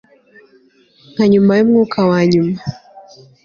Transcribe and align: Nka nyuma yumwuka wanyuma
Nka 1.11 1.23
nyuma 1.31 1.51
yumwuka 1.57 1.97
wanyuma 2.09 2.55